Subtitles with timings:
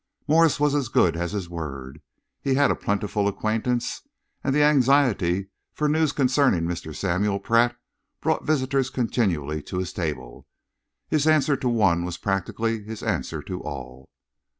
[0.27, 2.01] Morse was as good as his word.
[2.41, 4.01] He had a plentiful acquaintance,
[4.43, 6.95] and the anxiety for news concerning Mr.
[6.95, 7.75] Samuel Pratt
[8.19, 10.47] brought visitors continually to his table.
[11.07, 14.09] His answer to one was practically his answer to all.